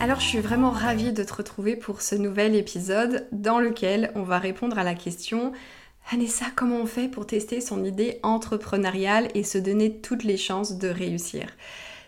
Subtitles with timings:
[0.00, 4.22] Alors je suis vraiment ravie de te retrouver pour ce nouvel épisode dans lequel on
[4.22, 5.52] va répondre à la question
[6.10, 10.78] Vanessa, comment on fait pour tester son idée entrepreneuriale et se donner toutes les chances
[10.78, 11.46] de réussir?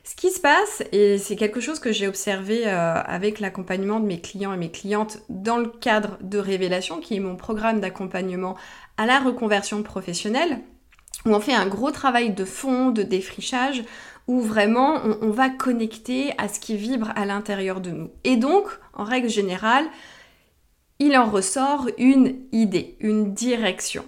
[0.02, 4.06] Ce qui se passe, et c'est quelque chose que j'ai observé euh, avec l'accompagnement de
[4.06, 8.56] mes clients et mes clientes dans le cadre de Révélation, qui est mon programme d'accompagnement
[8.98, 10.58] à la reconversion professionnelle,
[11.24, 13.82] où on fait un gros travail de fond, de défrichage,
[14.26, 18.10] où vraiment on, va connecter à ce qui vibre à l'intérieur de nous.
[18.24, 19.84] Et donc, en règle générale,
[20.98, 24.04] il en ressort une idée, une direction.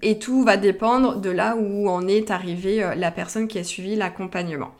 [0.00, 3.64] Et tout va dépendre de là où en est arrivée euh, la personne qui a
[3.64, 4.72] suivi l'accompagnement.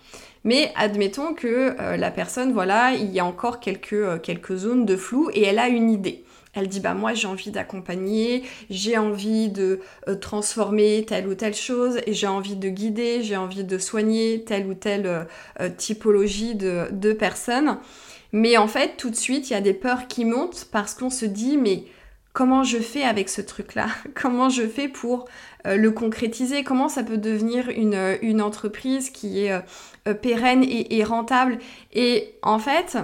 [0.45, 3.61] Mais admettons que euh, la personne, voilà, il y a encore
[3.93, 6.25] euh, quelques zones de flou et elle a une idée.
[6.55, 11.55] Elle dit bah moi j'ai envie d'accompagner, j'ai envie de euh, transformer telle ou telle
[11.55, 15.27] chose, et j'ai envie de guider, j'ai envie de soigner telle ou telle
[15.61, 17.79] euh, typologie de, de, personnes.
[18.33, 21.09] Mais en fait tout de suite il y a des peurs qui montent parce qu'on
[21.09, 21.85] se dit mais
[22.35, 23.87] comment je fais avec ce truc-là?
[24.15, 25.27] Comment je fais pour
[25.67, 26.65] euh, le concrétiser?
[26.65, 29.59] Comment ça peut devenir une, entreprise qui est
[30.21, 31.59] pérenne et rentable?
[31.95, 32.99] Et en fait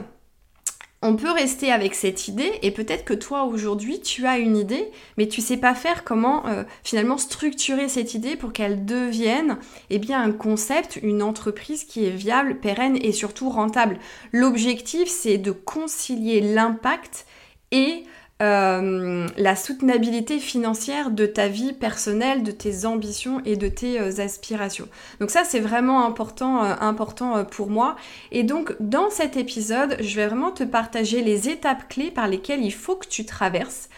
[1.01, 4.91] on peut rester avec cette idée et peut-être que toi aujourd'hui tu as une idée
[5.17, 9.59] mais tu sais pas faire comment euh, finalement structurer cette idée pour qu'elle devienne
[9.91, 13.99] eh bien un concept, une entreprise qui est viable, pérenne et surtout rentable.
[14.33, 17.27] L'objectif c'est de concilier l'impact
[17.71, 18.05] et
[18.41, 24.21] euh, la soutenabilité financière de ta vie personnelle, de tes ambitions et de tes euh,
[24.21, 24.89] aspirations.
[25.19, 27.97] Donc ça c'est vraiment important, euh, important pour moi.
[28.31, 32.63] Et donc dans cet épisode, je vais vraiment te partager les étapes clés par lesquelles
[32.63, 33.89] il faut que tu traverses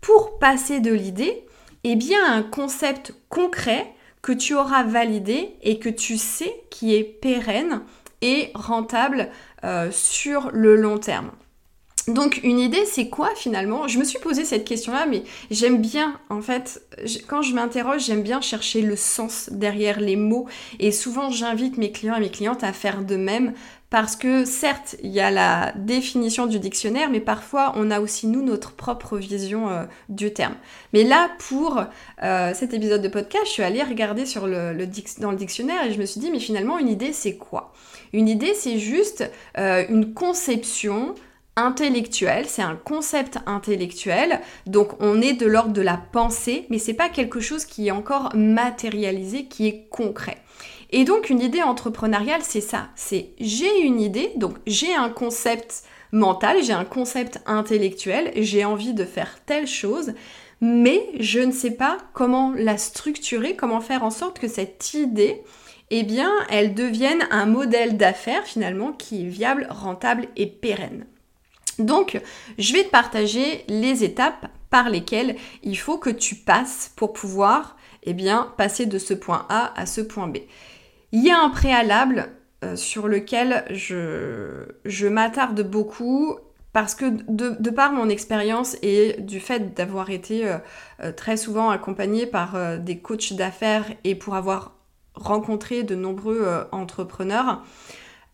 [0.00, 1.44] pour passer de l'idée
[1.82, 3.92] et bien à un concept concret
[4.22, 7.82] que tu auras validé et que tu sais qui est pérenne
[8.22, 9.28] et rentable
[9.90, 11.30] sur le long terme.
[12.08, 13.86] Donc une idée, c'est quoi finalement?
[13.86, 16.82] Je me suis posé cette question-là, mais j'aime bien, en fait,
[17.28, 20.46] quand je m'interroge, j'aime bien chercher le sens derrière les mots.
[20.80, 23.52] Et souvent, j'invite mes clients et mes clientes à faire de même.
[23.90, 28.26] Parce que certes, il y a la définition du dictionnaire, mais parfois on a aussi
[28.26, 30.56] nous notre propre vision euh, du terme.
[30.92, 31.82] Mais là, pour
[32.22, 34.24] euh, cet épisode de podcast, je suis allée regarder
[35.20, 37.72] dans le dictionnaire et je me suis dit, mais finalement, une idée, c'est quoi?
[38.12, 41.14] Une idée, c'est juste euh, une conception
[41.58, 46.94] intellectuel, c'est un concept intellectuel, donc on est de l'ordre de la pensée, mais c'est
[46.94, 50.38] pas quelque chose qui est encore matérialisé, qui est concret.
[50.90, 55.82] Et donc une idée entrepreneuriale, c'est ça, c'est j'ai une idée, donc j'ai un concept
[56.12, 60.12] mental, j'ai un concept intellectuel, j'ai envie de faire telle chose,
[60.60, 65.42] mais je ne sais pas comment la structurer, comment faire en sorte que cette idée,
[65.90, 71.04] eh bien, elle devienne un modèle d'affaires finalement qui est viable, rentable et pérenne.
[71.78, 72.20] Donc,
[72.58, 77.76] je vais te partager les étapes par lesquelles il faut que tu passes pour pouvoir
[78.02, 80.38] eh bien, passer de ce point A à ce point B.
[81.12, 82.30] Il y a un préalable
[82.64, 86.36] euh, sur lequel je, m'attarde beaucoup
[86.72, 90.58] parce que de, par mon expérience et du fait d'avoir été euh,
[91.02, 94.72] euh, très souvent accompagnée par des coachs d'affaires et pour avoir
[95.14, 97.64] rencontré de nombreux entrepreneurs,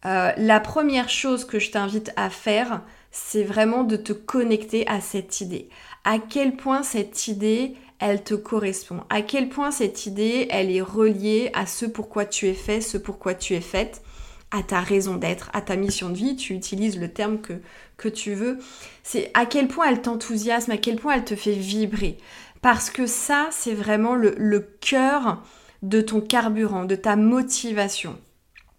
[0.05, 2.83] la première chose que je t'invite à faire,
[3.17, 5.69] c'est vraiment de te connecter à cette idée.
[6.03, 9.05] À quel point cette idée, elle te correspond?
[9.09, 12.99] À quel point cette idée, elle est reliée à ce pourquoi tu es fait, ce
[12.99, 14.03] pourquoi tu es faite,
[14.51, 16.35] à ta raison d'être, à ta mission de vie.
[16.35, 18.59] Tu utilises le terme que, tu veux.
[19.05, 22.19] C'est à quel point elle t'enthousiasme, à quel point elle te fait vibrer.
[22.63, 25.41] Parce que ça, c'est vraiment le, le cœur
[25.83, 28.19] de ton carburant, de ta motivation.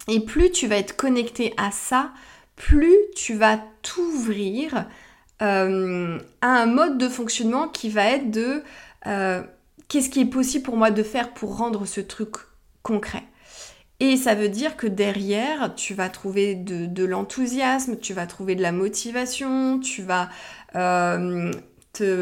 [0.08, 2.12] Et plus tu vas être connecté à ça,
[2.56, 4.86] plus tu vas t'ouvrir
[5.42, 8.62] euh, à un mode de fonctionnement qui va être de
[9.06, 9.42] euh,
[9.88, 12.36] qu'est-ce qui est possible pour moi de faire pour rendre ce truc
[12.82, 13.22] concret.
[14.00, 18.62] Et ça veut dire que derrière, tu vas trouver de, l'enthousiasme, tu vas trouver de
[18.62, 20.28] la motivation, tu vas
[20.74, 21.50] euh,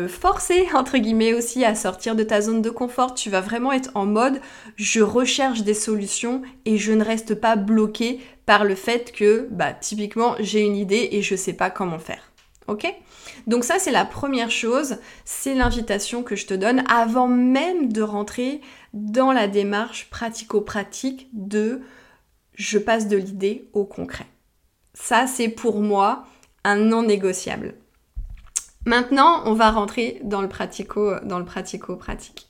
[0.08, 3.14] forcer, entre guillemets, aussi à sortir de ta zone de confort.
[3.14, 4.40] Tu vas vraiment être en mode
[4.76, 9.72] je recherche des solutions et je ne reste pas bloqué par le fait que, bah,
[9.72, 12.32] typiquement, j'ai une idée et je sais pas comment faire.
[12.66, 12.86] Ok?
[13.46, 14.96] Donc ça, c'est la première chose.
[15.24, 18.60] C'est l'invitation que je te donne avant même de rentrer
[18.92, 21.82] dans la démarche pratico-pratique de
[22.54, 24.26] je passe de l'idée au concret.
[24.94, 26.24] Ça, c'est pour moi
[26.62, 27.74] un non négociable.
[28.86, 32.48] Maintenant, on va rentrer dans le pratico, dans le pratico-pratique.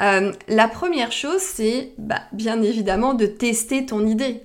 [0.00, 4.42] Euh, la première chose, c'est bah, bien évidemment de tester ton idée.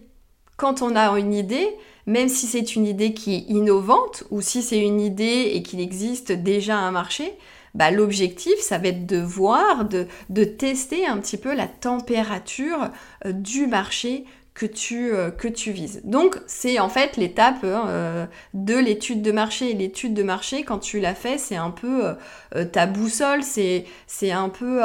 [0.55, 1.67] Quand on a une idée,
[2.05, 5.79] même si c'est une idée qui est innovante ou si c'est une idée et qu'il
[5.79, 7.33] existe déjà un marché,
[7.75, 12.89] bah, l'objectif, ça va être de voir, de, de, tester un petit peu la température
[13.25, 14.25] euh, du marché
[14.57, 16.01] que tu, euh, que tu vises.
[16.03, 18.25] Donc c'est en fait l'étape hein, euh,
[18.55, 19.73] de l'étude de marché.
[19.73, 22.15] L'étude de marché, quand tu l'as fait, c'est un peu
[22.55, 24.81] euh, ta boussole, c'est, c'est un peu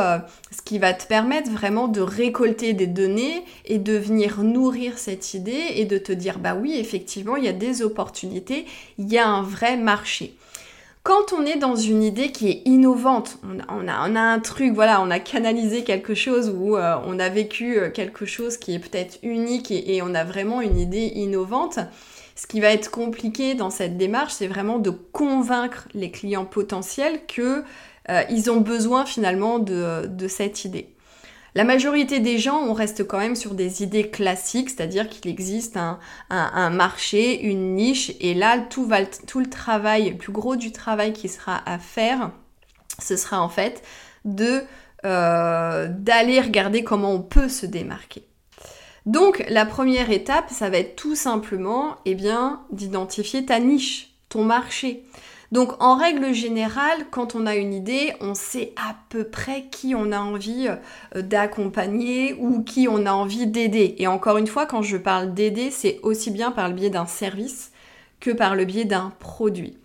[0.51, 5.33] ce qui va te permettre vraiment de récolter des données et de venir nourrir cette
[5.33, 8.67] idée et de te dire bah oui, effectivement, il y a des opportunités,
[8.99, 10.37] il y a un vrai marché.
[11.03, 13.39] Quand on est dans une idée qui est innovante,
[13.69, 17.77] on a, un truc, voilà, on a canalisé quelque chose ou euh, on a vécu
[17.77, 21.81] euh, quelque chose qui est peut-être unique et, on a vraiment une idée innovante,
[22.37, 27.27] ce qui va être compliqué dans cette démarche, c'est vraiment de convaincre les clients potentiels
[27.27, 27.65] qu'ils
[28.09, 30.92] euh, ont besoin finalement de cette idée.
[31.55, 35.77] La majorité des gens, on reste quand même sur des idées classiques, c'est-à-dire qu'il existe
[35.77, 41.29] un, marché, une niche, et là, tout, le travail, le plus gros du travail qui
[41.29, 42.31] sera à faire,
[42.99, 43.83] ce sera en fait
[44.25, 44.63] de
[45.05, 48.25] euh, d'aller regarder comment on peut se démarquer.
[49.05, 54.45] Donc la première étape, ça va être tout simplement eh bien, d'identifier ta niche, ton
[54.45, 55.05] marché.
[55.53, 59.95] Donc en règle générale, quand on a une idée, on sait à peu près qui
[59.95, 60.69] on a envie
[61.15, 63.95] euh, d'accompagner ou qui on a envie d'aider.
[63.99, 67.07] Et encore une fois, quand je parle d'aider, c'est aussi bien par le biais d'un
[67.07, 67.71] service
[68.19, 69.77] que par le biais d'un produit.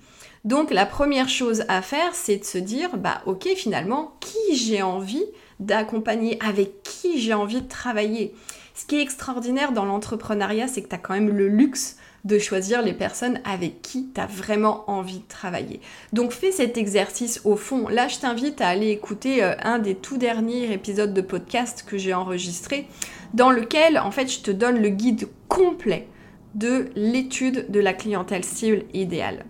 [0.46, 4.82] Donc la première chose à faire, c'est de se dire, bah ok, finalement, qui j'ai
[4.82, 5.26] envie
[5.60, 8.34] d'accompagner, avec qui j'ai envie de travailler?
[8.74, 12.40] Ce qui est extraordinaire dans l'entrepreneuriat, c'est que tu as quand même le luxe de
[12.40, 15.80] choisir les personnes avec qui tu as vraiment envie de travailler.
[16.14, 17.88] Donc fais cet exercice au fond.
[17.88, 21.98] Là, je t'invite à aller écouter euh, un des tout derniers épisodes de podcast que
[21.98, 22.88] j'ai enregistré,
[23.34, 26.08] dans lequel, en fait, je te donne le guide complet
[26.56, 29.46] de l'étude de la clientèle cible idéale.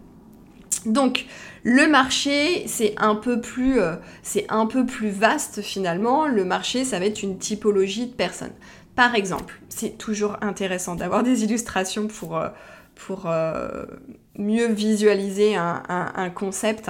[0.85, 1.25] Donc,
[1.69, 6.25] le marché, c'est un peu plus, euh, c'est un peu plus vaste finalement.
[6.25, 8.53] Le marché, ça va être une typologie de personnes.
[8.95, 12.47] Par exemple, c'est toujours intéressant d'avoir des illustrations pour, euh,
[13.25, 13.85] euh,
[14.39, 16.89] mieux visualiser un, concept.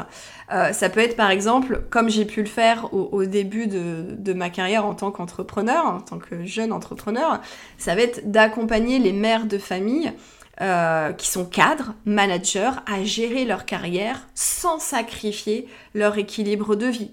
[0.49, 4.85] Ça peut être par exemple, comme j'ai pu le faire au, début de, ma carrière
[4.85, 7.41] en tant qu'entrepreneur, en tant que jeune entrepreneur,
[7.79, 10.13] ça va être d'accompagner les mères de famille
[10.59, 17.11] qui sont cadres, managers, à gérer leur carrière sans sacrifier leur équilibre de vie.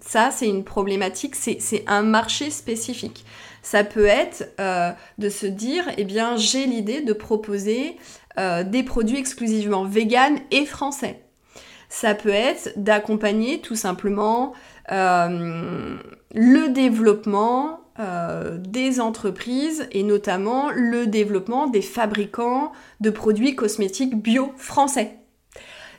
[0.00, 3.24] Ça, c'est une problématique, c'est un marché spécifique.
[3.62, 7.96] Ça peut être euh, de se dire, eh bien, j'ai l'idée de proposer
[8.38, 11.24] euh, des produits exclusivement véganes et français.
[11.88, 14.52] Ça peut être d'accompagner tout simplement
[14.92, 15.96] euh,
[16.32, 25.16] le développement des entreprises et notamment le développement des fabricants de produits cosmétiques bio français.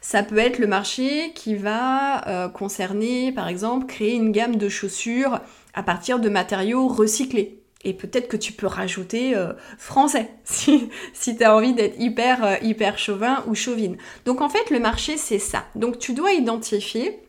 [0.01, 5.39] Ça peut être le marché qui va concerner, par exemple, créer une gamme de chaussures
[5.73, 7.61] à partir de matériaux recyclés.
[7.83, 12.43] Et peut-être que tu peux rajouter euh, français si, si tu as envie d'être hyper,
[12.43, 13.97] euh, hyper chauvin ou chauvine.
[14.25, 15.63] Donc en fait, le marché, c'est ça.
[15.75, 17.19] Donc tu dois identifier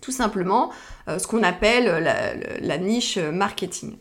[0.00, 0.72] tout simplement euh,
[1.06, 1.86] ce qu'on appelle
[2.60, 3.96] la, niche marketing.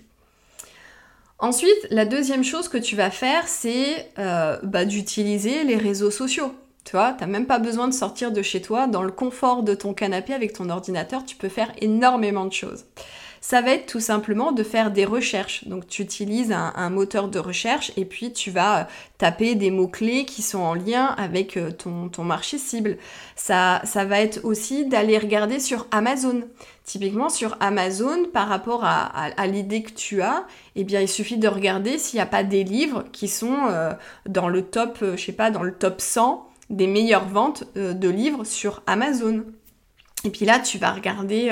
[1.39, 6.53] Ensuite, la deuxième chose que tu vas faire, c'est bah, d'utiliser les réseaux sociaux.
[6.83, 8.87] Tu vois, tu n'as même pas besoin de sortir de chez toi.
[8.87, 12.85] Dans le confort de ton canapé avec ton ordinateur, tu peux faire énormément de choses
[13.47, 15.67] ça va être tout simplement de faire des recherches.
[15.67, 18.83] Donc tu utilises un, moteur de recherche et puis tu vas euh,
[19.19, 22.97] taper des mots-clés qui sont en lien avec euh, ton, ton marché cible.
[23.35, 26.41] Ça, ça va être aussi d'aller regarder sur Amazon.
[26.85, 31.47] Typiquement sur Amazon, par rapport à, l'idée que tu as, eh bien il suffit de
[31.47, 33.93] regarder s'il n'y a pas des livres qui sont euh,
[34.27, 38.43] dans le top, je sais pas, dans le top 100 des meilleures ventes de livres
[38.43, 39.43] sur Amazon.
[40.23, 41.51] Et puis là, tu vas regarder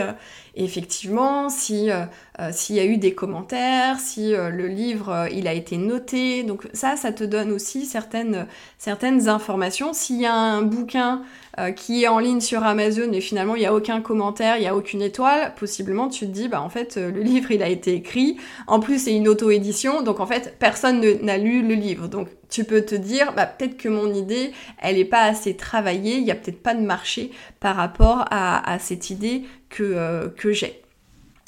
[0.56, 2.06] effectivement, si euh,
[2.40, 6.44] euh, s'il y a eu des commentaires, si euh, le livre il a été noté,
[6.44, 9.94] donc ça, ça te donne aussi certaines certaines informations.
[9.94, 11.24] S'il y a un bouquin
[11.76, 14.68] qui est en ligne sur Amazon et finalement il n'y a aucun commentaire, il n'y
[14.68, 17.94] a aucune étoile, possiblement tu te dis bah en fait le livre il a été
[17.94, 22.30] écrit, en plus c'est une auto-édition, donc en fait personne n'a lu le livre, donc
[22.50, 26.24] tu peux te dire bah peut-être que mon idée elle n'est pas assez travaillée, il
[26.24, 27.30] n'y a peut-être pas de marché
[27.60, 29.44] par rapport à, à cette idée
[29.82, 30.82] euh, que, j'ai.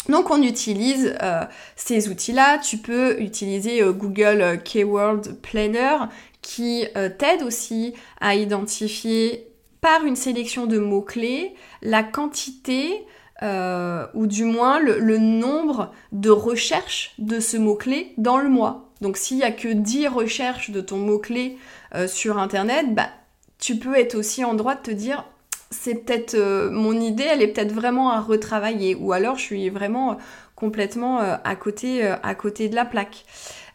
[0.10, 1.44] Donc on utilise euh,
[1.76, 2.60] ces outils-là.
[2.60, 5.98] Tu peux utiliser euh, Google Keyword Planner
[6.42, 6.86] qui
[7.18, 9.48] t'aide aussi à identifier
[9.82, 13.04] par une sélection de mots-clés la quantité
[13.42, 18.92] ou du moins le, nombre de recherches de ce mot-clé dans le mois.
[19.02, 21.58] Donc s'il n'y a que 10 recherches de ton mot-clé
[22.06, 23.10] sur Internet, bah,
[23.58, 25.26] tu peux être aussi en droit de te dire
[25.72, 29.70] c'est peut-être euh, mon idée, elle est peut-être vraiment à retravailler, ou alors je suis
[29.70, 30.16] vraiment euh,
[30.56, 33.26] complètement euh, à, côté, de la plaque.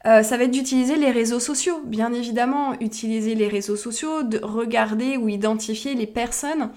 [0.05, 5.17] ça va être d'utiliser les réseaux sociaux, bien évidemment, utiliser les réseaux sociaux, de regarder
[5.17, 6.71] ou identifier les personnes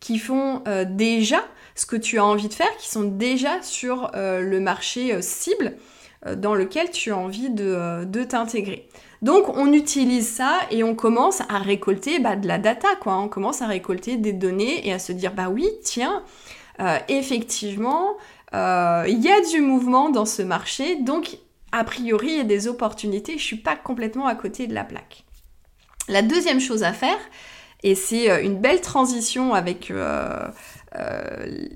[0.00, 1.40] qui font déjà
[1.74, 5.74] ce que tu as envie de faire, qui sont déjà sur le marché cible
[6.36, 8.88] dans lequel tu as envie de t'intégrer.
[9.22, 13.18] Donc on utilise ça et on commence à récolter bah, de la data, quoi.
[13.18, 16.22] On commence à récolter des données et à se dire bah oui, tiens,
[16.80, 18.16] euh, effectivement,
[18.54, 21.38] euh, il y a du mouvement dans ce marché, donc
[21.72, 23.38] a priori il y a des opportunités.
[23.38, 25.24] Je suis pas complètement à côté de la plaque.
[26.08, 27.18] La deuxième chose à faire,
[27.82, 29.92] et c'est euh, une belle transition avec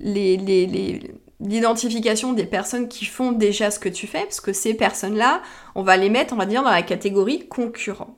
[0.00, 4.74] les, les l'identification des personnes qui font déjà ce que tu fais, parce que ces
[4.74, 5.42] personnes-là,
[5.74, 8.16] on va les mettre, on va dire, dans la catégorie concurrent.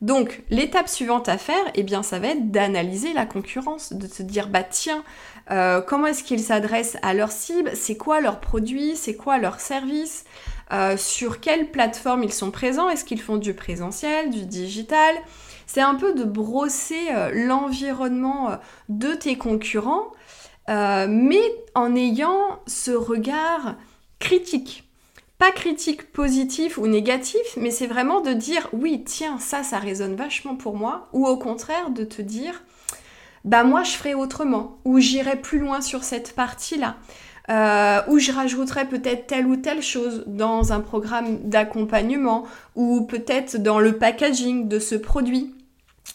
[0.00, 4.22] Donc, l'étape suivante à faire, eh bien, ça va être d'analyser la concurrence, de se
[4.22, 5.02] dire, bah tiens,
[5.50, 9.60] euh, comment est-ce qu'ils s'adressent à leur cible, c'est quoi leurs produits, c'est quoi leurs
[9.60, 10.24] services,
[10.72, 15.14] euh, sur quelle plateforme ils sont présents, est-ce qu'ils font du présentiel, du digital?
[15.66, 20.12] C'est un peu de brosser euh, l'environnement de tes concurrents
[20.68, 21.42] euh, mais
[21.74, 23.76] en ayant ce regard
[24.18, 24.84] critique.
[25.38, 30.14] Pas critique positif ou négatif, mais c'est vraiment de dire oui, tiens, ça, ça résonne
[30.14, 32.62] vachement pour moi, ou au contraire de te dire
[33.44, 36.96] bah moi je ferai autrement, ou j'irai plus loin sur cette partie-là.
[37.50, 42.44] Euh, ou je rajouterai peut-être telle ou telle chose dans un programme d'accompagnement
[42.74, 45.54] ou peut-être dans le packaging de ce produit.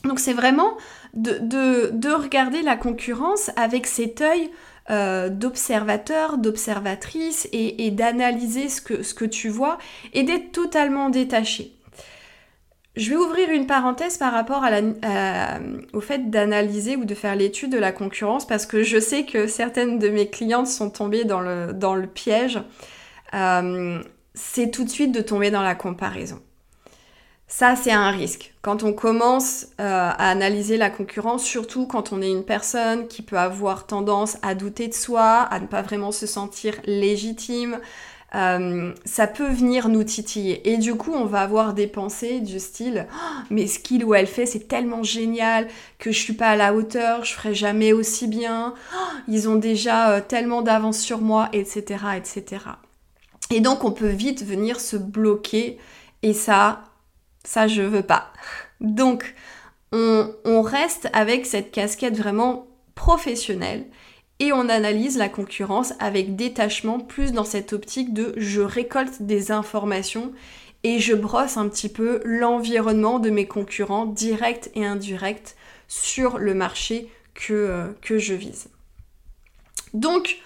[0.05, 0.75] Donc c'est vraiment
[1.13, 4.49] de, regarder la concurrence avec cet œil
[4.89, 9.77] euh, d'observateur, d'observatrice et, d'analyser ce que, tu vois
[10.13, 11.73] et d'être totalement détaché.
[12.95, 14.63] Je vais ouvrir une parenthèse par rapport
[15.93, 19.47] au fait d'analyser ou de faire l'étude de la concurrence parce que je sais que
[19.47, 22.59] certaines de mes clientes sont tombées dans le, dans le piège.
[23.33, 24.01] Euh,
[24.33, 26.41] c'est tout de suite de tomber dans la comparaison.
[27.51, 28.53] Ça, c'est un risque.
[28.61, 33.23] Quand on commence euh, à analyser la concurrence, surtout quand on est une personne qui
[33.23, 37.79] peut avoir tendance à douter de soi, à ne pas vraiment se sentir légitime,
[38.35, 40.69] euh, ça peut venir nous titiller.
[40.71, 44.13] Et du coup, on va avoir des pensées du style oh, mais ce qu'il ou
[44.13, 47.93] elle fait, c'est tellement génial que je suis pas à la hauteur, je ferai jamais
[47.93, 48.75] aussi bien.
[48.93, 52.65] Oh, ils ont déjà euh, tellement d'avance sur moi, etc., etc.
[53.49, 55.79] Et donc, on peut vite venir se bloquer.
[56.21, 56.83] Et ça,
[57.43, 58.31] ça, je veux pas.
[58.81, 59.35] Donc,
[59.91, 63.85] on, reste avec cette casquette vraiment professionnelle
[64.39, 69.51] et on analyse la concurrence avec détachement, plus dans cette optique de je récolte des
[69.51, 70.31] informations
[70.83, 75.55] et je brosse un petit peu l'environnement de mes concurrents directs et indirects
[75.87, 78.69] sur le marché que, euh, que je vise.
[79.93, 80.37] Donc,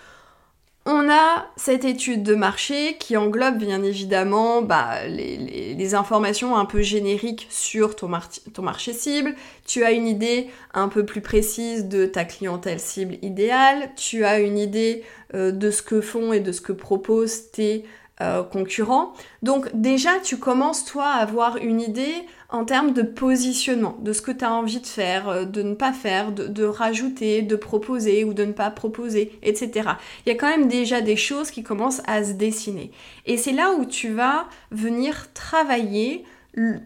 [0.85, 6.81] on a cette étude de marché qui englobe bien évidemment bah, les, informations un peu
[6.81, 9.35] génériques sur ton, marché cible.
[9.65, 13.91] Tu as une idée un peu plus précise de ta clientèle cible idéale.
[13.95, 15.03] Tu as une idée
[15.35, 17.85] euh, de ce que font et de ce que proposent tes
[18.21, 19.13] euh, concurrents.
[19.41, 24.21] Donc déjà, tu commences toi à avoir une idée en termes de positionnement, de ce
[24.21, 28.23] que tu as envie de faire, euh, de ne pas faire, de, rajouter, de proposer
[28.23, 29.89] ou de ne pas proposer, etc.
[30.25, 32.91] Il y a quand même déjà des choses qui commencent à se dessiner.
[33.25, 36.23] Et c'est là où tu vas venir travailler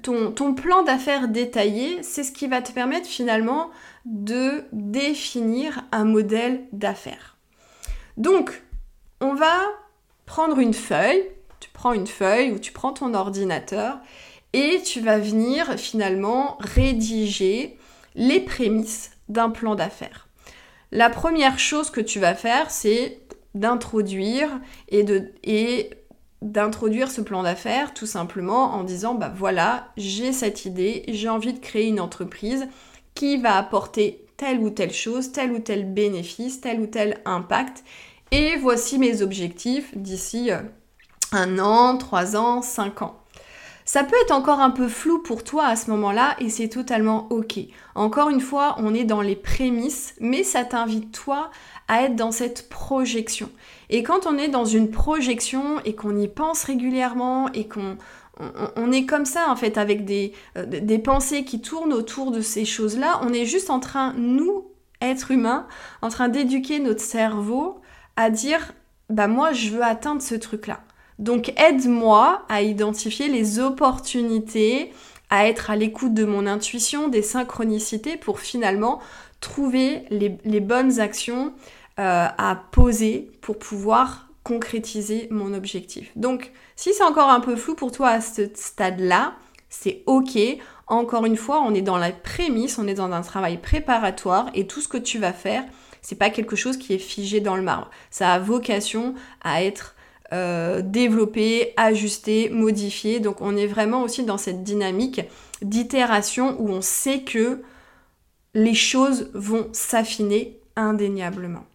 [0.01, 3.69] ton, ton plan d'affaires détaillé, c'est ce qui va te permettre finalement
[4.05, 7.35] de définir un modèle d'affaires.
[8.15, 8.63] Donc,
[9.19, 9.59] on va
[10.25, 11.23] prendre une feuille,
[11.59, 13.99] tu prends une feuille ou tu prends ton ordinateur
[14.53, 17.77] et tu vas venir finalement rédiger
[18.15, 20.27] les prémices d'un plan d'affaires.
[20.91, 23.19] La première chose que tu vas faire, c'est
[23.53, 24.49] d'introduire
[24.89, 25.03] et
[26.41, 31.53] d'introduire ce plan d'affaires tout simplement en disant bah voilà, j'ai cette idée, j'ai envie
[31.53, 32.67] de créer une entreprise
[33.15, 37.83] qui va apporter telle ou telle chose, tel ou tel bénéfice, tel ou tel impact
[38.31, 40.59] et voici mes objectifs d'ici euh,
[41.31, 43.23] un an, trois ans, cinq ans.
[43.87, 47.25] Ça peut être encore un peu flou pour toi à ce moment-là et c'est totalement
[47.29, 47.57] ok.
[47.95, 51.51] Encore une fois, on est dans les prémices, mais ça t'invite toi
[51.87, 53.49] à être dans cette projection.
[53.89, 57.97] Et quand on est dans une projection et qu'on y pense régulièrement et qu'on
[58.75, 62.41] on, est comme ça en fait avec des, euh, des pensées qui tournent autour de
[62.41, 64.67] ces choses-là, on est juste en train, nous,
[64.99, 65.65] êtres humains,
[66.01, 67.79] en train d'éduquer notre cerveau
[68.17, 68.73] à dire,
[69.09, 70.81] bah moi je veux atteindre ce truc-là.
[71.19, 74.93] Donc aide-moi à identifier les opportunités,
[75.29, 78.99] à être à l'écoute de mon intuition, des synchronicités pour finalement
[79.39, 81.53] trouver les, bonnes actions
[81.99, 86.11] euh, à poser pour pouvoir concrétiser mon objectif.
[86.15, 89.33] Donc si c'est encore un peu flou pour toi à ce stade-là,
[89.69, 90.37] c'est ok.
[90.87, 94.67] Encore une fois, on est dans la prémisse, on est dans un travail préparatoire et
[94.67, 95.65] tout ce que tu vas faire,
[96.01, 97.89] c'est pas quelque chose qui est figé dans le marbre.
[98.09, 99.96] Ça a vocation à être
[100.33, 103.19] euh, développer, ajuster, modifier.
[103.19, 105.21] Donc on est vraiment aussi dans cette dynamique
[105.61, 107.61] d'itération où on sait que
[108.53, 111.65] les choses vont s'affiner indéniablement.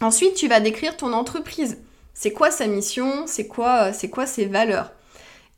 [0.00, 1.78] Ensuite, tu vas décrire ton entreprise.
[2.14, 3.26] C'est quoi sa mission?
[3.26, 4.92] C'est quoi, c'est quoi ses valeurs?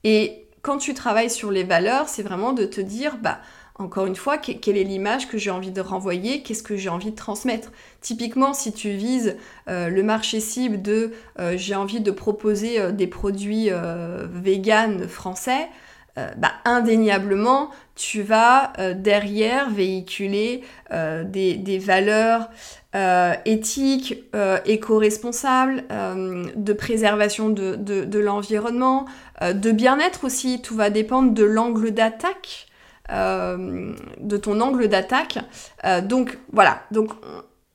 [0.05, 3.41] Et quand tu travailles sur les valeurs, c'est vraiment de te dire, bah,
[3.81, 7.11] encore une fois, quelle est l'image que j'ai envie de renvoyer, qu'est-ce que j'ai envie
[7.11, 7.73] de transmettre?
[8.03, 9.37] Typiquement, si tu vises
[9.69, 13.71] euh, le marché cible de euh, j'ai envie de proposer euh, des produits
[14.33, 15.69] véganes français,
[16.37, 22.51] bah, indéniablement, tu vas derrière véhiculer des, valeurs
[23.47, 24.25] éthiques,
[24.67, 25.85] éco-responsables,
[26.57, 29.07] de préservation de l'environnement,
[29.41, 30.61] de bien-être aussi.
[30.61, 32.67] Tout va dépendre de l'angle d'attaque
[33.11, 35.39] euh, de ton angle d'attaque.
[35.85, 37.11] Euh, donc voilà, donc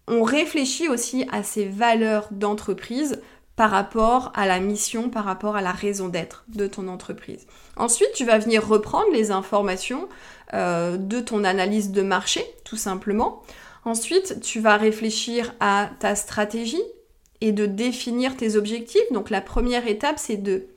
[0.08, 3.22] on réfléchit aussi à ces valeurs d'entreprise
[3.56, 7.48] par rapport à la mission, par rapport à la raison d'être de ton entreprise.
[7.78, 10.10] Ensuite, tu vas venir reprendre les informations
[10.54, 13.42] euh, de ton analyse de marché, tout simplement.
[13.86, 16.84] Ensuite, tu vas réfléchir à ta stratégie
[17.42, 19.12] et de définir tes objectifs.
[19.12, 20.68] Donc la première étape, c'est de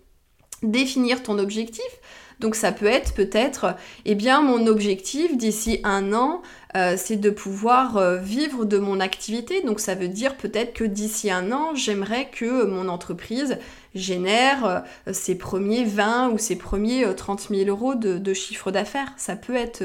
[0.62, 1.84] définir ton objectif.
[2.40, 3.74] Donc ça peut être peut-être,
[4.04, 6.40] eh bien mon objectif d'ici un an,
[6.76, 9.62] euh, c'est de pouvoir euh, vivre de mon activité.
[9.62, 13.58] Donc ça veut dire peut-être que d'ici un an, j'aimerais que mon entreprise
[13.94, 19.12] génère euh, ses premiers 20 ou ses premiers 30 000 euros de, chiffre d'affaires.
[19.16, 19.82] Ça peut être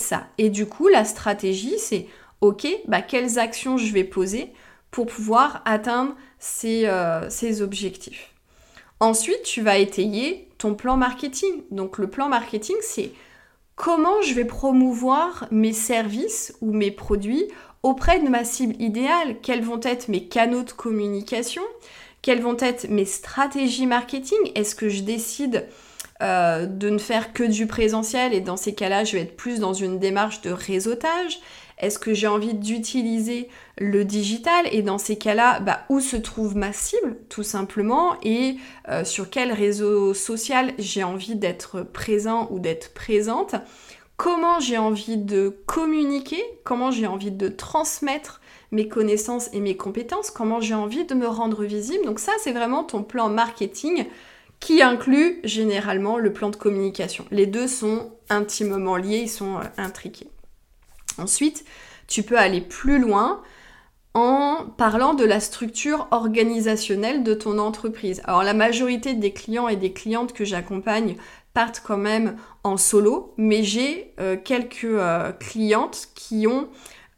[0.00, 0.26] ça.
[0.36, 2.08] Et du coup, la stratégie, c'est
[2.42, 4.52] ok, bah, quelles actions je vais poser
[4.90, 8.32] pour pouvoir atteindre ces objectifs?
[9.00, 11.62] Ensuite, tu vas étayer ton plan marketing.
[11.70, 13.12] Donc le plan marketing, c'est
[13.76, 17.48] comment je vais promouvoir mes services ou mes produits
[17.82, 19.36] auprès de ma cible idéale.
[19.42, 21.62] Quels vont être mes canaux de communication?
[22.22, 24.38] Quelles vont être mes stratégies marketing?
[24.54, 25.66] Est-ce que je décide
[26.22, 29.60] euh, de ne faire que du présentiel et dans ces cas-là, je vais être plus
[29.60, 31.40] dans une démarche de réseautage?
[31.78, 36.56] Est-ce que j'ai envie d'utiliser le digital Et dans ces cas-là, bah, où se trouve
[36.56, 38.56] ma cible, tout simplement, et
[38.88, 43.56] euh, sur quel réseau social j'ai envie d'être présent ou d'être présente
[44.16, 50.30] Comment j'ai envie de communiquer Comment j'ai envie de transmettre mes connaissances et mes compétences
[50.30, 54.06] Comment j'ai envie de me rendre visible Donc ça, c'est vraiment ton plan marketing
[54.60, 57.24] qui inclut généralement le plan de communication.
[57.32, 60.28] Les deux sont intimement liés, ils sont euh, intriqués.
[61.18, 61.64] Ensuite,
[62.06, 63.42] tu peux aller plus loin
[64.14, 68.22] en parlant de la structure organisationnelle de ton entreprise.
[68.24, 71.16] Alors la majorité des clients et des clientes que j'accompagne
[71.52, 76.68] partent quand même en solo, mais j'ai euh, quelques euh, clientes qui ont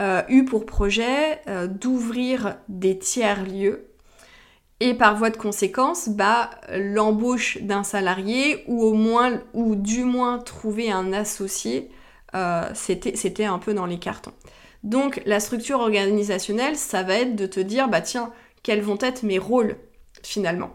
[0.01, 3.87] euh, eu pour projet d'ouvrir des tiers-lieux
[4.81, 10.39] et par voie de conséquence, bah, l'embauche d'un salarié ou au moins ou du moins
[10.39, 11.91] trouver un associé
[12.37, 14.35] euh, c'était un peu dans les cartons.
[14.83, 18.31] Donc la structure organisationnelle, ça va être de te dire, bah tiens,
[18.63, 19.77] quels vont être mes rôles
[20.23, 20.71] finalement.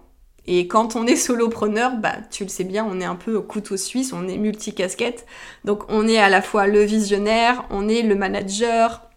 [0.47, 3.43] Et quand on est solopreneur, bah tu le sais bien, on est un peu au
[3.43, 5.27] couteau suisse, on est multicasquette.
[5.65, 9.07] Donc on est à la fois le visionnaire, on est le manager,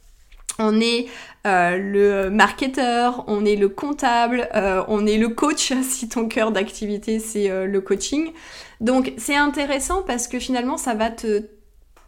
[0.59, 1.07] on est
[1.47, 6.53] euh, le marketeur, on est le comptable, euh, on est le coach si ton cœur
[6.53, 8.33] d'activité c'est le coaching.
[8.83, 11.54] Donc c'est intéressant parce que finalement ça va te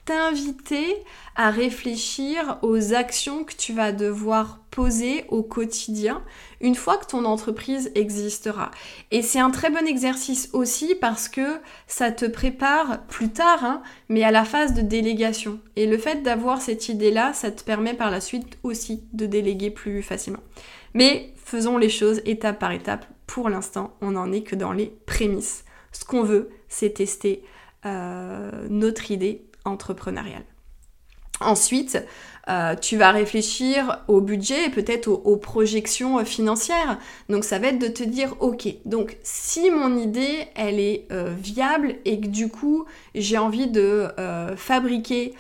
[0.07, 0.97] t'inviter
[1.35, 6.23] à réfléchir aux actions que tu vas devoir poser au quotidien
[6.61, 8.71] une fois que ton entreprise existera.
[9.11, 13.83] Et c'est un très bon exercice aussi parce que ça te prépare plus tard, hein,
[14.09, 15.61] mais à la phase de délégation.
[15.75, 19.71] Et le fait d'avoir cette idée-là, ça te permet par la suite aussi de déléguer
[19.71, 20.43] plus facilement.
[20.95, 23.07] Mais faisons les choses étape par étape.
[23.27, 25.65] Pour l'instant, on n'en est que dans les prémices.
[25.91, 27.43] Ce qu'on veut, c'est tester
[27.85, 30.45] euh, notre idée entrepreneuriale.
[31.41, 31.99] Ensuite,
[32.49, 36.99] euh, tu vas réfléchir au budget et peut-être aux, projections euh, financières.
[37.29, 41.35] Donc ça va être de te dire, ok, donc si mon idée, elle est euh,
[41.37, 44.09] viable et que du coup, j'ai envie de
[44.57, 45.35] fabriquer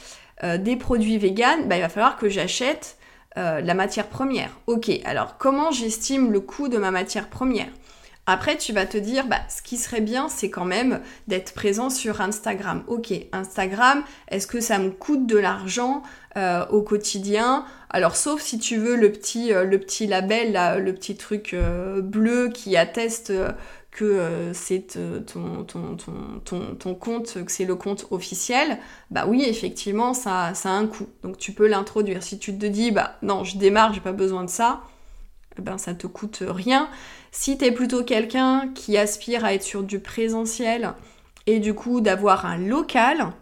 [0.58, 2.98] des produits véganes, bah, il va falloir que j'achète
[3.36, 4.50] la matière première.
[4.66, 7.68] Ok, alors comment j'estime le coût de ma matière première?
[8.26, 11.90] Après, tu vas te dire, bah, ce qui serait bien, c'est quand même d'être présent
[11.90, 12.82] sur Instagram.
[12.88, 16.02] Ok, Instagram, est-ce que ça me coûte de l'argent
[16.36, 17.64] euh, au quotidien?
[17.88, 22.00] Alors, sauf si tu veux le petit, euh, le petit label, le petit truc euh,
[22.00, 23.32] bleu qui atteste
[23.92, 25.96] que c'est ton, ton,
[26.44, 28.76] ton, ton, compte, que c'est le compte officiel,
[29.10, 31.06] bah oui, effectivement, ça, ça a un coût.
[31.22, 32.22] Donc, tu peux l'introduire.
[32.22, 34.82] Si tu te dis, bah non, je démarre, j'ai pas besoin de ça,
[35.62, 36.88] ben ça te coûte rien.
[37.32, 40.94] Si tu es plutôt quelqu'un qui aspire à être sur du présentiel
[41.46, 43.32] et du coup d'avoir un local,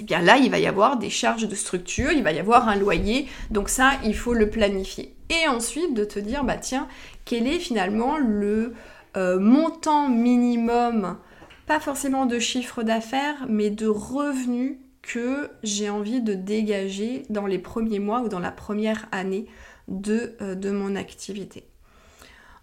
[0.00, 2.68] eh bien là, il va y avoir des charges de structure, il va y avoir
[2.68, 5.14] un loyer, donc ça, il faut le planifier.
[5.30, 6.88] Et ensuite de te dire, bah tiens,
[7.24, 8.74] quel est finalement le
[9.16, 11.18] euh, montant minimum,
[11.66, 17.58] pas forcément de chiffre d'affaires, mais de revenus que j'ai envie de dégager dans les
[17.58, 19.46] premiers mois ou dans la première année
[19.88, 21.64] de, euh, de mon activité.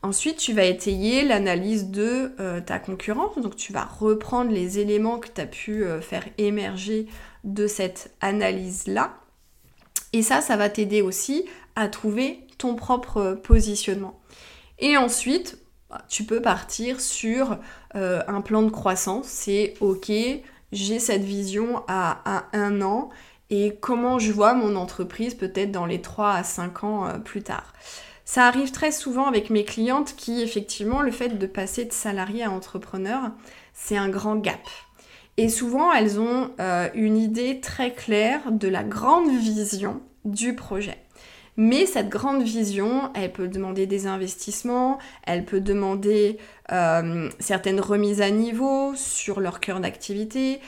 [0.01, 3.37] Ensuite, tu vas étayer l'analyse de euh, ta concurrence.
[3.37, 7.07] Donc, tu vas reprendre les éléments que tu as pu euh, faire émerger
[7.43, 9.13] de cette analyse-là.
[10.13, 14.19] Et ça, ça va t'aider aussi à trouver ton propre positionnement.
[14.79, 15.57] Et ensuite,
[16.07, 17.57] tu peux partir sur
[17.93, 19.27] un plan de croissance.
[19.27, 20.11] C'est OK,
[20.71, 23.09] j'ai cette vision à, un an
[23.49, 27.73] et comment je vois mon entreprise peut-être dans les 3 à 5 ans plus tard.
[28.25, 32.43] Ça arrive très souvent avec mes clientes qui, effectivement, le fait de passer de salarié
[32.43, 33.31] à entrepreneur,
[33.73, 34.61] c'est un grand gap.
[35.37, 40.97] Et souvent, elles ont euh, une idée très claire de la grande vision du projet.
[41.61, 46.37] Mais cette grande vision, elle peut demander des investissements, elle peut demander
[46.71, 50.61] euh, certaines remises à niveau sur leur cœur d'activité.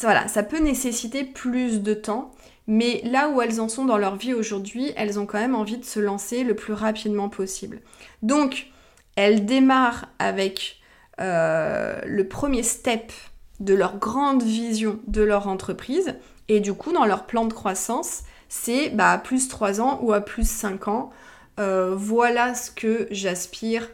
[0.00, 2.30] Voilà, ça peut nécessiter plus de temps
[2.68, 5.78] mais là où elles en sont dans leur vie aujourd'hui, elles ont quand même envie
[5.78, 7.80] de se lancer le plus rapidement possible.
[8.22, 8.68] Donc,
[9.14, 10.80] elles démarrent avec
[11.20, 13.12] euh, le premier step
[13.60, 16.14] de leur grande vision de leur entreprise,
[16.48, 20.12] et du coup, dans leur plan de croissance, c'est bah, à plus 3 ans ou
[20.12, 21.10] à plus 5 ans.
[21.58, 23.88] Euh, voilà ce que j'aspire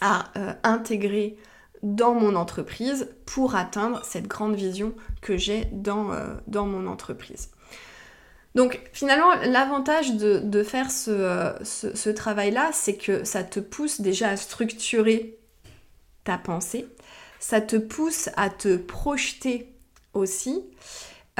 [0.00, 1.36] à euh, intégrer
[1.82, 6.12] dans mon entreprise pour atteindre cette grande vision que j'ai dans,
[6.46, 7.50] dans mon entreprise.
[8.54, 15.36] Donc finalement, l'avantage de, faire ce, travail-là, c'est que ça te pousse déjà à structurer
[16.22, 16.86] ta pensée,
[17.40, 19.72] ça te pousse à te projeter
[20.14, 20.62] aussi,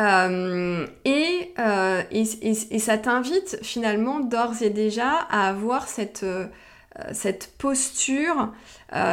[0.00, 6.46] euh, euh, et, ça t'invite finalement d'ores et déjà à avoir cette, euh,
[7.12, 8.52] cette posture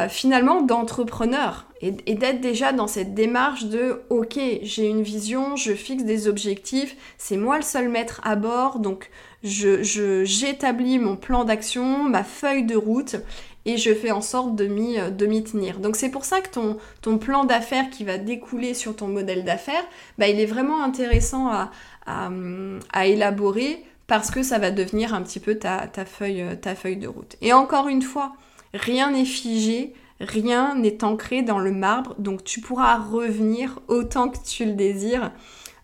[0.08, 6.04] finalement d'entrepreneur et, d'être déjà dans cette démarche de ok, j'ai une vision, je fixe
[6.04, 9.10] des objectifs, c'est moi le seul maître à bord, donc
[9.42, 13.16] je, j'établis mon plan d'action, ma feuille de route
[13.64, 15.78] et je fais en sorte de m'y, de m'y tenir.
[15.78, 19.44] Donc c'est pour ça que ton, ton plan d'affaires qui va découler sur ton modèle
[19.44, 19.84] d'affaires,
[20.18, 21.70] bah, il est vraiment intéressant à,
[22.06, 26.96] à, élaborer parce que ça va devenir un petit peu ta, ta, feuille, ta feuille
[26.96, 27.36] de route.
[27.40, 28.32] Et encore une fois,
[28.74, 34.38] rien n'est figé, Rien n'est ancré dans le marbre, donc tu pourras revenir autant que
[34.38, 35.32] tu le désires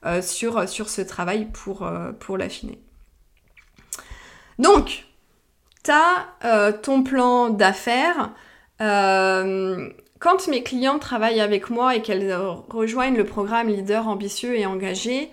[0.06, 2.78] euh, sur, sur ce travail pour, euh, pour l'affiner.
[4.60, 5.07] Donc,
[5.84, 8.30] tu as euh, ton plan d'affaires.
[8.78, 12.34] quand mes clients travaillent avec moi et qu'elles
[12.68, 15.30] rejoignent le programme Leader ambitieux et engagé,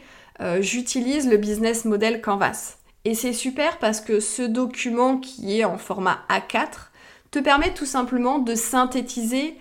[0.60, 2.78] j'utilise le business model Canvas.
[3.06, 6.90] Et c'est super parce que ce document qui est en format A4,
[7.36, 9.58] te permet tout simplement de synthétiser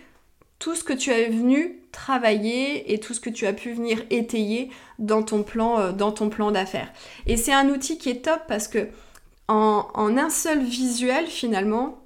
[0.60, 3.98] tout ce que tu as venu travailler et tout ce que tu as pu venir
[4.10, 4.70] étayer
[5.00, 6.92] euh, dans ton plan d'affaires.
[7.26, 8.88] Et c'est un outil qui est top parce que
[9.48, 11.98] en, un seul visuel finalement,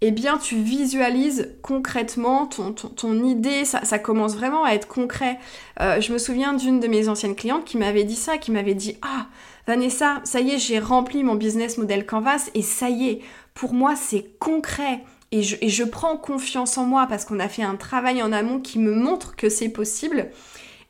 [0.00, 5.38] eh bien tu visualises concrètement ton, idée, ça, commence vraiment à être concret.
[5.80, 8.74] Euh, je me souviens d'une de mes anciennes clientes qui m'avait dit ça, qui m'avait
[8.74, 9.26] dit Ah,
[9.66, 13.20] Vanessa, ça y est, j'ai rempli mon business model Canvas et ça y est,
[13.54, 15.00] pour moi c'est concret.
[15.32, 18.32] Et je, et je prends confiance en moi parce qu'on a fait un travail en
[18.32, 20.30] amont qui me montre que c'est possible.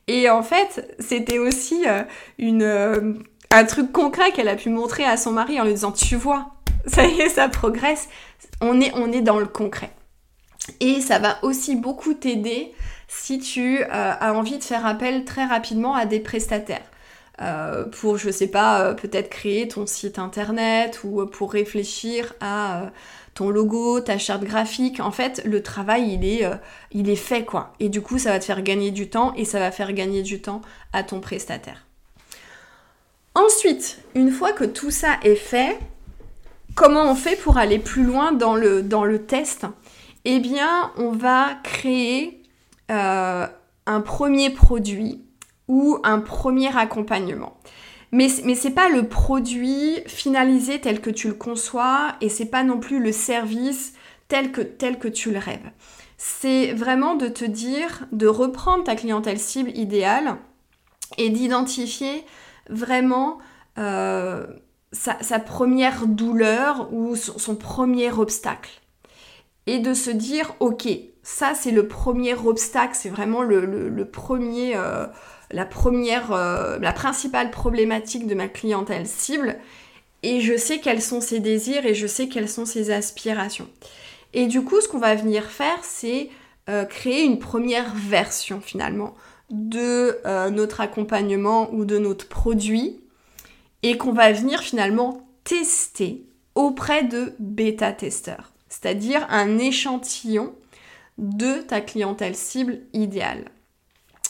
[0.07, 2.03] Et en fait, c'était aussi euh,
[2.39, 3.15] une, euh,
[3.51, 6.55] un truc concret qu'elle a pu montrer à son mari en lui disant Tu vois,
[6.87, 8.09] ça y est, ça progresse.
[8.61, 9.91] On est, on est dans le concret.
[10.79, 12.73] Et ça va aussi beaucoup t'aider
[13.09, 16.85] si tu euh, as envie de faire appel très rapidement à des prestataires.
[17.41, 22.91] Euh, pour, je sais pas, euh, peut-être créer ton site internet ou pour réfléchir à
[23.35, 25.01] ton logo, ta charte graphique.
[25.01, 26.49] En fait, le travail, il est,
[26.93, 27.73] il est fait, quoi.
[27.81, 30.23] Et du coup, ça va te faire gagner du temps et ça va faire gagner
[30.23, 30.61] du temps
[30.93, 31.90] à ton prestataire.
[33.35, 35.79] Ensuite, une fois que tout ça est fait,
[36.75, 39.67] Comment on fait pour aller plus loin dans le, test?
[40.25, 42.43] Eh bien, on va créer
[42.91, 43.47] euh,
[43.87, 45.25] un premier produit
[45.69, 47.59] ou un premier accompagnement.
[48.13, 52.65] Mais, mais c'est pas le produit finalisé tel que tu le conçois et c'est pas
[52.65, 53.93] non plus le service
[54.29, 55.71] tel que, tel que tu le rêves.
[56.17, 60.37] C'est vraiment de te dire, de reprendre ta clientèle cible idéale
[61.19, 62.25] et d'identifier
[62.71, 63.39] vraiment
[63.79, 64.47] euh,
[64.93, 68.71] sa, première douleur ou son, premier obstacle.
[69.67, 70.89] Et de se dire, ok,
[71.23, 75.07] ça c'est le premier obstacle, c'est vraiment le, premier, euh,
[75.53, 79.59] la première, euh, la principale problématique de ma clientèle cible.
[80.23, 83.69] Et je sais quels sont ses désirs et je sais quelles sont ses aspirations.
[84.35, 86.31] Et du coup, ce qu'on va venir faire, c'est
[86.89, 89.17] créer une première version finalement
[89.51, 90.19] de
[90.51, 93.01] notre accompagnement ou de notre produit
[93.83, 100.55] et qu'on va venir finalement tester auprès de bêta-testeurs, c'est-à-dire un échantillon
[101.19, 103.45] de ta clientèle cible idéale.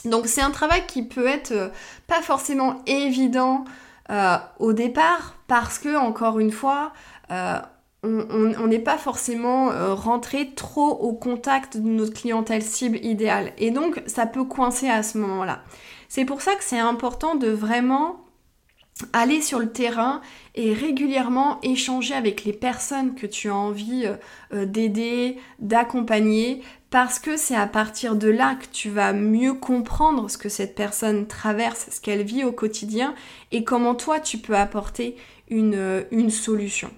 [0.05, 1.69] Donc c'est un travail qui peut être euh,
[2.07, 3.65] pas forcément évident
[4.09, 6.91] euh, au départ parce que encore une fois
[7.31, 7.59] euh,
[8.03, 14.01] on n'est pas forcément rentré trop au contact de notre clientèle cible idéale et donc
[14.07, 15.61] ça peut coincer à ce moment-là.
[16.09, 18.25] C'est pour ça que c'est important de vraiment
[19.13, 20.21] aller sur le terrain
[20.55, 24.15] et régulièrement échanger avec les personnes que tu as envie euh,
[24.53, 30.29] euh, d'aider, d'accompagner, parce que c'est à partir de là que tu vas mieux comprendre
[30.29, 33.15] ce que cette personne traverse, ce qu'elle vit au quotidien
[33.51, 35.15] et comment toi tu peux apporter
[35.49, 36.91] une, euh, solution.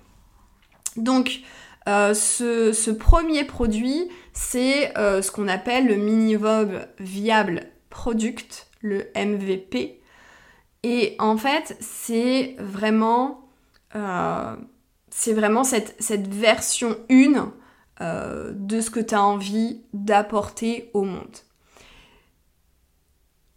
[0.97, 1.41] Donc,
[1.85, 10.01] ce, premier produit, c'est ce qu'on appelle le minimum viable product, le MVP.
[10.83, 13.47] Et en fait, c'est vraiment,
[13.95, 14.55] euh,
[15.09, 17.53] cette, version 1
[18.01, 21.37] euh, de ce que tu as envie d'apporter au monde.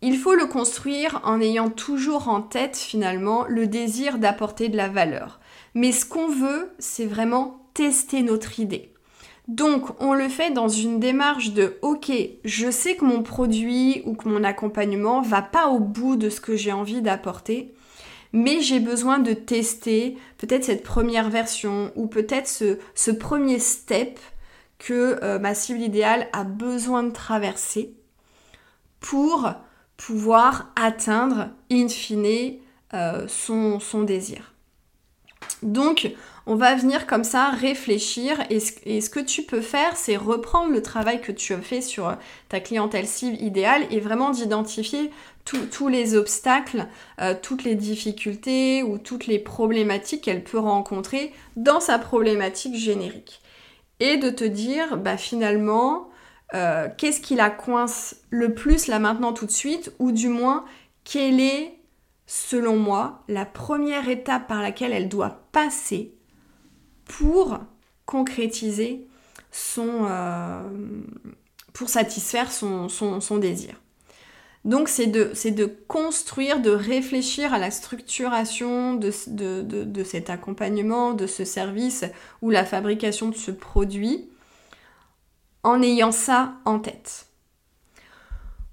[0.02, 4.88] Il faut le construire en ayant toujours en tête finalement le désir d'apporter de la
[4.88, 5.40] valeur.
[5.76, 8.94] Mais ce qu'on veut, c'est vraiment tester notre idée.
[9.46, 12.10] Donc, on le fait dans une démarche de OK,
[12.46, 16.40] je sais que mon produit ou que mon accompagnement va pas au bout de ce
[16.40, 17.74] que j'ai envie d'apporter,
[18.32, 24.18] mais j'ai besoin de tester peut-être cette première version ou peut-être ce, premier step
[24.78, 27.92] que euh, ma cible idéale a besoin de traverser
[29.00, 29.52] pour
[29.98, 32.60] pouvoir atteindre in fine
[32.94, 34.55] euh, son, son désir.
[35.62, 36.12] Donc,
[36.46, 40.82] on va venir comme ça réfléchir et ce, que tu peux faire, c'est reprendre le
[40.82, 42.16] travail que tu as fait sur
[42.48, 45.10] ta clientèle cible idéale et vraiment d'identifier
[45.44, 46.86] tous les obstacles,
[47.20, 53.40] euh, toutes les difficultés ou toutes les problématiques qu'elle peut rencontrer dans sa problématique générique.
[54.00, 56.10] Et de te dire, bah finalement,
[56.54, 60.64] euh, qu'est-ce qui la coince le plus là maintenant tout de suite, ou du moins,
[61.04, 61.75] quelle est,
[62.26, 66.14] selon moi, la première étape par laquelle elle doit passer
[67.04, 67.58] pour
[68.04, 69.06] concrétiser
[69.50, 70.06] son...
[70.08, 70.62] Euh,
[71.76, 72.88] pour satisfaire son,
[73.38, 73.74] désir.
[74.64, 79.12] Donc c'est de, de, construire, de réfléchir à la structuration de,
[79.84, 82.06] de, cet accompagnement, de ce service
[82.40, 84.30] ou la fabrication de ce produit
[85.62, 87.25] en ayant ça en tête.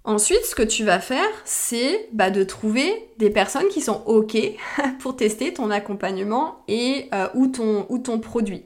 [0.06, 4.36] Ensuite, ce que tu vas faire, c'est bah, de trouver des personnes qui sont OK
[5.00, 8.66] pour tester ton accompagnement et euh, ou, ton, ou ton produit.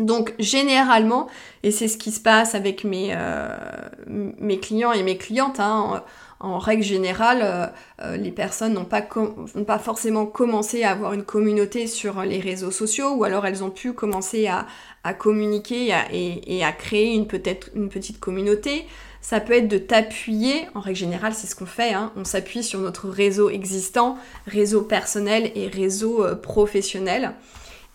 [0.00, 1.28] Donc généralement,
[1.62, 3.56] et c'est ce qui se passe avec mes, euh,
[4.06, 6.04] mes clients et mes clientes, hein,
[6.40, 7.72] en règle générale,
[8.16, 13.10] les personnes n'ont pas, pas, forcément commencé à avoir une communauté sur les réseaux sociaux,
[13.14, 18.20] ou alors elles ont pu commencer à, communiquer et, à créer une, peut-être une petite
[18.20, 18.86] communauté.
[19.28, 22.12] Ça peut être de t'appuyer, en règle générale c'est ce qu'on fait, hein.
[22.16, 27.34] on s'appuie sur notre réseau existant, réseau personnel et réseau euh, professionnel.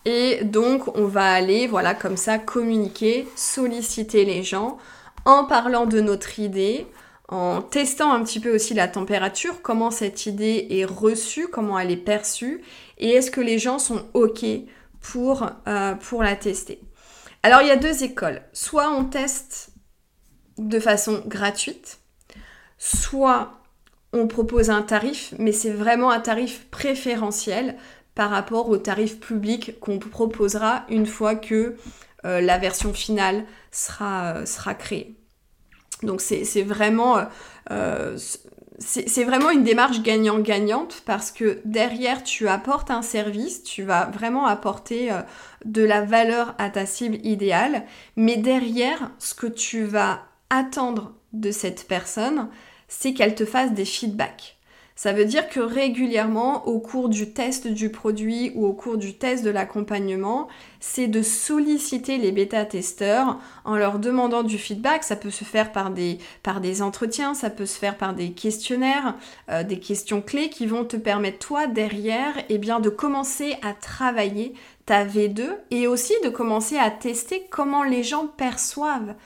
[0.04, 4.78] Et donc on va aller, voilà, comme ça, communiquer, solliciter les gens
[5.24, 6.86] en parlant de notre idée,
[7.26, 11.90] en testant un petit peu aussi la température, comment cette idée est reçue, comment elle
[11.90, 12.62] est perçue,
[12.98, 14.44] et est-ce que les gens sont OK
[15.00, 16.80] pour, euh, pour la tester.
[17.42, 18.42] Alors il y a deux écoles.
[18.52, 19.73] Soit on teste
[20.58, 21.98] de façon gratuite,
[22.78, 23.60] soit
[24.12, 27.76] on propose un tarif, mais c'est vraiment un tarif préférentiel
[28.14, 31.76] par rapport au tarif public qu'on proposera une fois que
[32.24, 35.16] euh, la version finale sera, euh, créée.
[36.02, 37.18] Donc c'est vraiment,
[37.70, 38.16] euh,
[38.78, 44.46] c'est vraiment une démarche gagnant-gagnante parce que derrière tu apportes un service, tu vas vraiment
[44.46, 45.10] apporter
[45.64, 47.84] de la valeur à ta cible idéale,
[48.16, 50.22] mais derrière ce que tu vas
[50.56, 52.48] attendre de cette personne,
[52.88, 54.56] c'est qu'elle te fasse des feedbacks.
[54.96, 59.14] Ça veut dire que régulièrement, au cours du test du produit ou au cours du
[59.14, 60.46] test de l'accompagnement,
[60.78, 65.02] c'est de solliciter les bêta-testeurs en leur demandant du feedback.
[65.02, 68.30] Ça peut se faire par des, par des entretiens, ça peut se faire par des
[68.30, 69.16] questionnaires,
[69.50, 73.72] euh, des questions clés qui vont te permettre, toi, derrière, eh bien, de commencer à
[73.72, 74.54] travailler
[74.86, 79.16] ta V2 et aussi de commencer à tester comment les gens perçoivent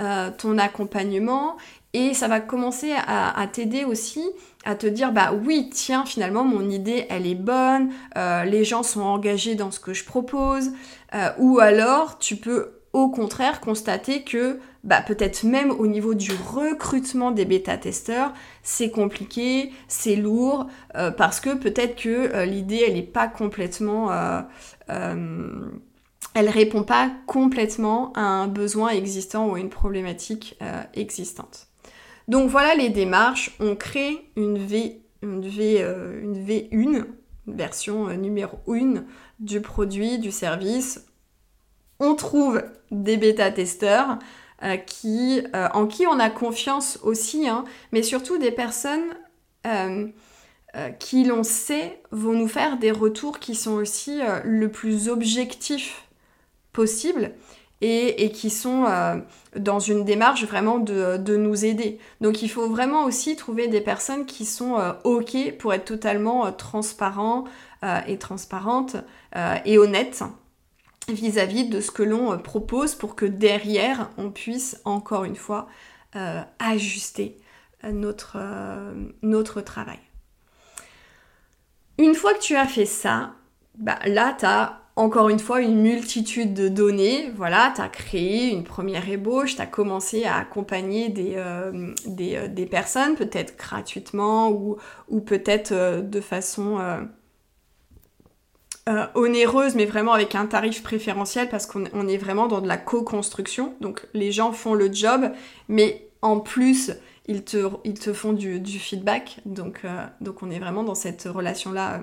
[0.00, 1.56] euh, ton accompagnement.
[1.94, 4.22] Et ça va commencer à, t'aider aussi
[4.66, 8.82] à te dire bah oui tiens finalement mon idée elle est bonne, euh, les gens
[8.82, 10.72] sont engagés dans ce que je propose.
[11.14, 16.32] Euh, ou alors tu peux au contraire constater que bah, peut-être même au niveau du
[16.32, 20.66] recrutement des bêta-testeurs, c'est compliqué, c'est lourd,
[21.16, 24.10] parce que peut-être que l'idée, elle n'est pas complètement
[26.36, 31.68] elle répond pas complètement à un besoin existant ou à une problématique euh, existante.
[32.28, 33.56] Donc voilà les démarches.
[33.58, 37.06] On crée une V, une V, euh, une V1, une
[37.46, 39.04] version euh, numéro 1
[39.40, 41.06] du produit, du service.
[42.00, 44.18] On trouve des bêta-testeurs
[44.60, 44.76] en
[45.86, 49.14] qui on a confiance aussi, hein, mais surtout des personnes
[50.98, 56.05] qui, l'on sait, vont nous faire des retours qui sont aussi le plus objectifs
[56.76, 57.32] possibles
[57.80, 59.16] et, qui sont euh,
[59.56, 61.98] dans une démarche vraiment de, nous aider.
[62.20, 66.46] Donc il faut vraiment aussi trouver des personnes qui sont euh, OK pour être totalement
[66.46, 67.44] euh, transparents
[68.08, 68.96] et transparentes
[69.64, 70.24] et honnêtes
[71.08, 75.68] vis-à-vis de ce que l'on propose pour que derrière on puisse encore une fois
[76.58, 77.38] ajuster
[77.84, 78.38] notre,
[79.22, 80.00] notre travail.
[81.98, 83.34] Une fois que tu as fait ça,
[83.78, 87.30] bah, là tu as encore une fois une multitude de données.
[87.36, 92.48] Voilà, tu as créé une première ébauche, tu as commencé à accompagner des, euh, euh,
[92.48, 96.78] des, personnes, peut-être gratuitement ou, peut-être euh, de façon
[99.14, 103.74] onéreuse, mais vraiment avec un tarif préférentiel parce qu'on est vraiment dans de la co-construction.
[103.80, 105.32] Donc les gens font le job,
[105.68, 106.92] mais en plus,
[107.26, 109.40] ils te, font du, du feedback.
[109.44, 109.82] Donc,
[110.20, 112.00] donc on est vraiment dans cette relation-là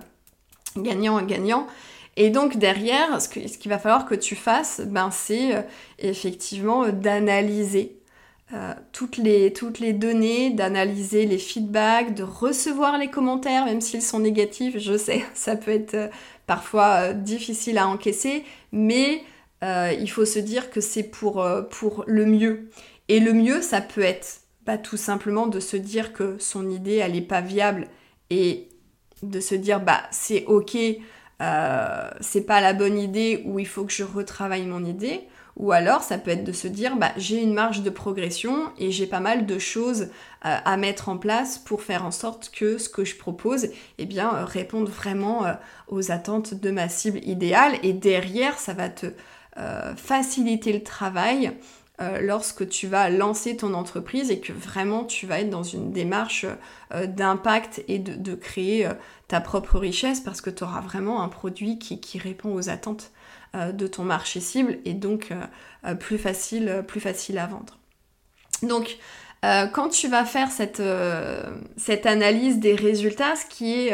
[0.76, 1.68] gagnant-gagnant.
[2.16, 5.62] Et donc derrière, ce qu'il va falloir que tu fasses, ben, c'est euh,
[6.00, 7.98] effectivement euh, d'analyser
[8.54, 14.04] euh, toutes, les, toutes les données, d'analyser les feedbacks, de recevoir les commentaires, même s'ils
[14.04, 16.12] sont négatifs, je sais, ça peut être
[16.46, 19.24] parfois difficile à encaisser, mais
[19.98, 22.70] il faut se dire que c'est pour, pour le mieux.
[23.08, 26.96] Et le mieux, ça peut être bah, tout simplement de se dire que son idée,
[26.96, 27.88] elle n'est pas viable
[28.30, 28.68] et
[29.24, 30.78] de se dire, bah c'est ok,
[31.44, 35.28] euh, c'est pas la bonne idée ou il faut que je retravaille mon idée.
[35.56, 38.90] Ou alors ça peut être de se dire bah, j'ai une marge de progression et
[38.90, 40.08] j'ai pas mal de choses
[40.46, 43.68] euh, à mettre en place pour faire en sorte que ce que je propose
[44.00, 45.46] eh bien, euh, réponde vraiment
[45.88, 47.74] aux attentes de ma cible idéale.
[47.84, 49.08] Et derrière, ça va te
[49.96, 51.54] faciliter le travail
[52.02, 55.92] euh, lorsque tu vas lancer ton entreprise et que vraiment tu vas être dans une
[55.92, 56.48] démarche
[56.92, 58.94] euh, d'impact et de, créer euh,
[59.28, 63.12] ta propre richesse parce que tu auras vraiment un produit qui, répond aux attentes
[63.54, 65.32] de ton marché cible et donc
[66.00, 67.78] plus, facile, plus facile à vendre.
[68.64, 68.98] Donc,
[69.42, 70.82] quand tu vas faire cette,
[71.78, 73.94] cette, analyse des résultats, ce qui est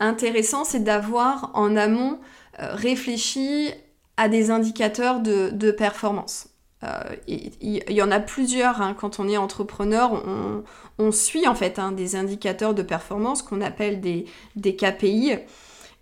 [0.00, 2.18] intéressant, c'est d'avoir en amont
[2.58, 3.70] réfléchi
[4.16, 6.48] à des indicateurs de performance.
[7.26, 8.94] Il y, en a plusieurs hein.
[8.98, 10.22] quand on est entrepreneur,
[10.98, 15.38] on, suit en fait hein, des indicateurs de performance qu'on appelle des, KPI.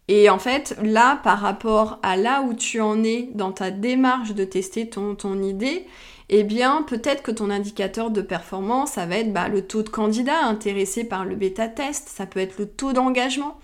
[0.09, 4.35] Et en fait, là, par rapport à là où tu en es dans ta démarche
[4.35, 5.87] de tester ton, ton idée,
[6.29, 9.89] eh bien, peut-être que ton indicateur de performance, ça va être bah, le taux de
[9.89, 13.59] candidats intéressés par le bêta-test, ça peut être le taux d'engagement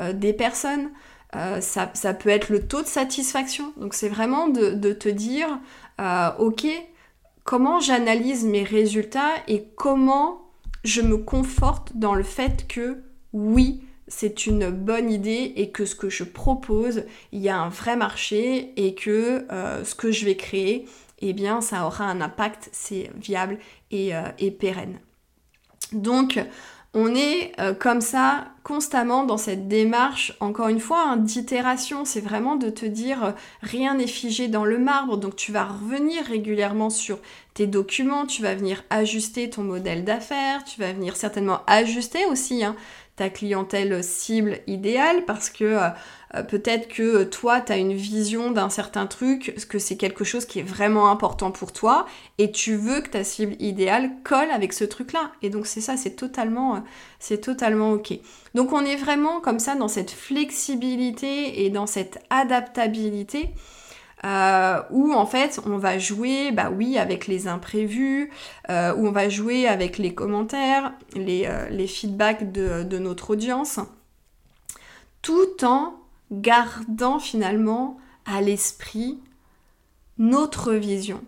[0.00, 0.90] euh, des personnes,
[1.36, 3.72] euh, ça, peut être le taux de satisfaction.
[3.76, 5.60] Donc, c'est vraiment de, te dire,
[6.00, 6.66] euh, ok,
[7.44, 10.50] comment j'analyse mes résultats et comment
[10.84, 15.94] je me conforte dans le fait que oui, c'est une bonne idée et que ce
[15.94, 20.24] que je propose, il y a un vrai marché et que euh, ce que je
[20.24, 20.86] vais créer,
[21.20, 23.58] eh bien, ça aura un impact, c'est viable
[23.90, 24.22] et, euh,
[24.58, 24.98] pérenne.
[25.92, 26.40] Donc,
[26.94, 32.04] on est euh, comme ça constamment dans cette démarche, encore une fois, hein, d'itération.
[32.04, 35.16] C'est vraiment de te dire rien n'est figé dans le marbre.
[35.16, 37.18] Donc tu vas revenir régulièrement sur
[37.54, 42.64] tes documents, tu vas venir ajuster ton modèle d'affaires, tu vas venir certainement ajuster aussi
[42.64, 42.76] hein,
[43.18, 45.88] ta clientèle cible idéale parce que euh,
[46.34, 50.44] euh, peut-être que toi, tu as une vision d'un certain truc, que c'est quelque chose
[50.44, 52.06] qui est vraiment important pour toi
[52.38, 55.32] et tu veux que ta cible idéale colle avec ce truc-là.
[55.42, 56.80] Et donc c'est ça, c'est totalement, euh,
[57.18, 58.14] c'est totalement ok.
[58.54, 63.50] Donc on est vraiment comme ça dans cette flexibilité et dans cette adaptabilité
[64.24, 68.30] euh, où en fait on va jouer, bah oui, avec les imprévus,
[68.68, 73.78] euh, où on va jouer avec les commentaires, les, euh, feedbacks de, de, notre audience,
[75.22, 75.94] tout en
[76.32, 79.18] gardant finalement à l'esprit
[80.18, 81.22] notre vision,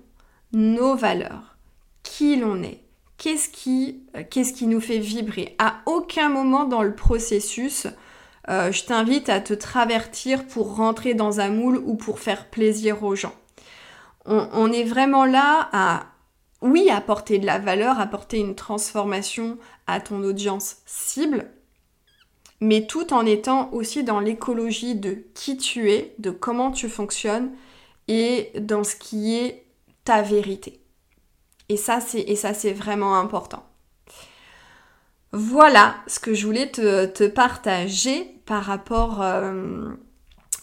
[0.53, 1.57] nos valeurs,
[2.03, 2.83] qui l'on est,
[3.19, 5.55] qu'est-ce qui, qu'est-ce qui nous fait vibrer.
[5.59, 7.87] À aucun moment dans le processus,
[8.49, 13.03] euh, je t'invite à te travertir pour rentrer dans un moule ou pour faire plaisir
[13.05, 13.35] aux gens.
[14.27, 16.07] On, est vraiment là à,
[16.61, 21.51] oui, apporter de la valeur, apporter une transformation à ton audience cible,
[22.61, 27.51] mais tout en étant aussi dans l'écologie de qui tu es, de comment tu fonctionnes
[28.09, 29.65] et dans ce qui est
[30.05, 30.81] ta vérité.
[31.71, 33.70] Et ça, c'est vraiment important.
[35.33, 39.91] Voilà ce que je voulais te, partager par rapport euh,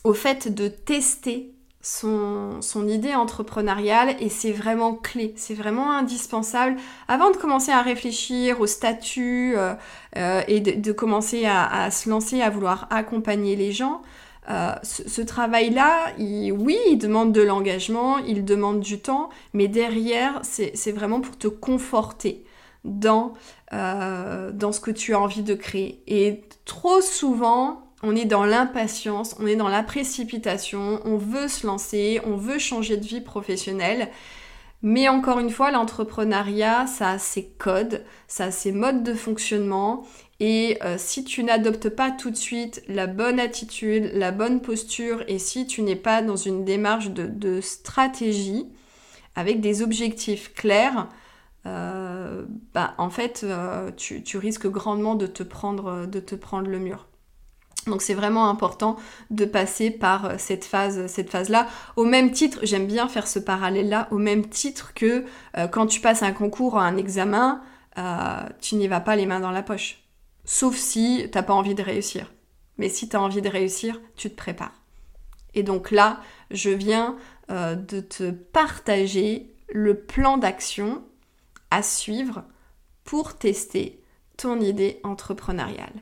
[0.03, 6.76] au fait de tester son, idée entrepreneuriale et c'est vraiment clé, c'est vraiment indispensable
[7.07, 9.74] avant de commencer à réfléchir au statut euh,
[10.18, 14.01] euh, et de, commencer à, se lancer, à vouloir accompagner les gens.
[14.49, 20.91] ce, ce travail-là, oui, il demande de l'engagement, il demande du temps, mais derrière, c'est
[20.91, 22.43] vraiment pour te conforter
[22.84, 23.34] dans,
[23.73, 26.01] euh, dans ce que tu as envie de créer.
[26.07, 31.65] Et trop souvent, on est dans l'impatience, on est dans la précipitation, on veut se
[31.65, 34.09] lancer, on veut changer de vie professionnelle.
[34.84, 40.05] Mais encore une fois, l'entrepreneuriat, ça a ses codes, ça a ses modes de fonctionnement.
[40.39, 45.23] Et euh, si tu n'adoptes pas tout de suite la bonne attitude, la bonne posture,
[45.28, 48.67] et si tu n'es pas dans une démarche de stratégie,
[49.38, 51.07] avec des objectifs clairs,
[51.65, 56.79] euh, bah, en fait, euh, tu, risques grandement de te prendre, de te prendre le
[56.79, 57.07] mur.
[57.87, 58.97] Donc c'est vraiment important
[59.31, 61.67] de passer par euh, cette phase, cette phase-là.
[61.95, 65.25] Au même titre, j'aime bien faire ce parallèle-là, au même titre que
[65.71, 67.61] quand tu passes un concours ou un examen,
[68.61, 70.03] tu n'y vas pas les mains dans la poche.
[70.45, 72.31] Sauf si t'as pas envie de réussir.
[72.77, 74.73] Mais si tu as envie de réussir, tu te prépares.
[75.55, 76.19] Et donc là,
[76.51, 77.15] je viens
[77.49, 81.01] de te partager le plan d'action
[81.72, 82.43] à suivre
[83.03, 84.01] pour tester
[84.38, 85.93] ton idée entrepreneuriale.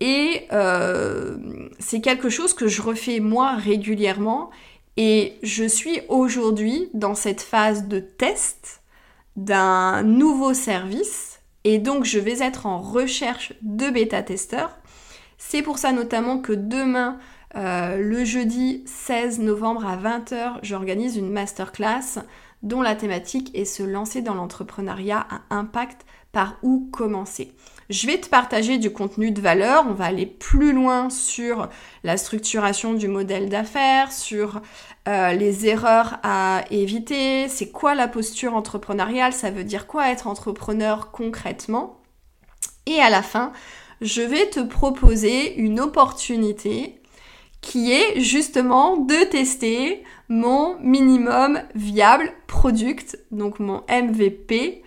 [0.00, 1.36] Et euh,
[1.78, 4.50] c'est quelque chose que je refais moi régulièrement
[4.96, 8.82] et je suis aujourd'hui dans cette phase de test
[9.36, 14.76] d'un nouveau service et donc je vais être en recherche de bêta-testeurs.
[15.38, 17.18] C'est pour ça notamment que demain,
[17.54, 22.22] euh, le jeudi 16 novembre à 20h, j'organise une masterclass
[22.62, 27.52] dont la thématique est se lancer dans l'entrepreneuriat à impact par où commencer.
[27.90, 31.68] Je vais te partager du contenu de valeur, on va aller plus loin sur
[32.04, 34.62] la structuration du modèle d'affaires, sur
[35.08, 40.26] euh, les erreurs à éviter, c'est quoi la posture entrepreneuriale, ça veut dire quoi être
[40.26, 42.00] entrepreneur concrètement?
[42.86, 43.52] Et à la fin,
[44.00, 47.01] je vais te proposer une opportunité
[47.62, 54.82] qui est justement de tester mon minimum viable product, donc mon MVP,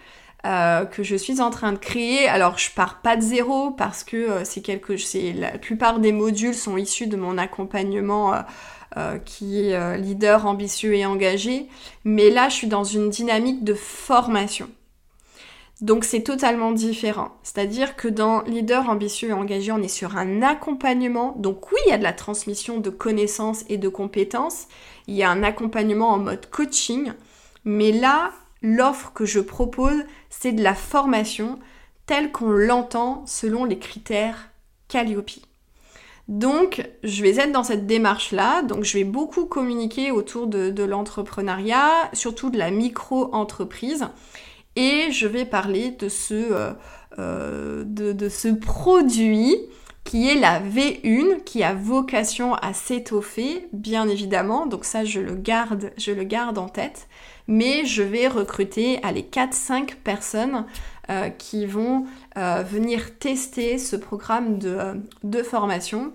[0.46, 2.28] euh, que je suis en train de créer.
[2.28, 6.12] Alors je pars pas de zéro parce que euh, c'est quelque, c'est la plupart des
[6.12, 8.34] modules sont issus de mon accompagnement
[9.26, 11.68] qui est leader ambitieux et engagé,
[12.06, 14.70] mais là je suis dans une dynamique de formation.
[15.82, 17.36] Donc c'est totalement différent.
[17.44, 21.36] C'est-à-dire que dans leader ambitieux et engagé, on est sur un accompagnement.
[21.38, 24.68] Donc oui, il y a de la transmission de connaissances et de compétences.
[25.08, 27.12] Il y a un accompagnement en mode coaching.
[27.66, 31.60] Mais là, l'offre que je propose, c'est de la formation
[32.06, 34.50] telle qu'on l'entend selon les critères
[34.88, 35.32] Calliope.
[36.28, 38.64] Donc, je vais être dans cette démarche-là.
[38.64, 44.08] Donc, je vais beaucoup communiquer autour de, de l'entrepreneuriat, surtout de la micro-entreprise.
[44.76, 46.74] Et je vais parler de ce, euh,
[47.20, 49.56] euh, de, ce produit
[50.04, 54.68] qui est la V1, qui a vocation à s'étoffer, bien évidemment.
[54.68, 57.08] Donc ça, je le garde, je le garde en tête.
[57.48, 60.66] Mais je vais recruter les 4-5 personnes
[61.10, 62.06] euh, qui vont
[62.36, 64.78] venir tester ce programme de,
[65.24, 66.12] de formation.